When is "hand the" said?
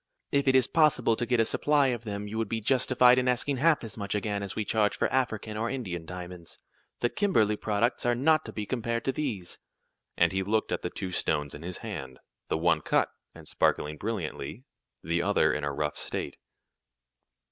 11.85-12.57